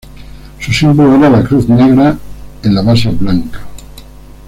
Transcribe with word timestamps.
Su 0.59 0.73
símbolo 0.73 1.13
era 1.15 1.29
la 1.29 1.43
cruz 1.43 1.69
negra 1.69 2.17
en 2.63 2.73
la 2.73 2.81
base 2.81 3.09
blanca. 3.11 3.59